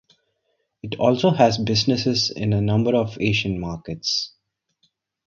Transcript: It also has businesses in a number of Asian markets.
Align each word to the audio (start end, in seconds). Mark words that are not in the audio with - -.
It 0.81 0.95
also 0.97 1.29
has 1.29 1.59
businesses 1.59 2.31
in 2.31 2.53
a 2.53 2.59
number 2.61 2.95
of 2.95 3.19
Asian 3.21 3.59
markets. 3.59 4.33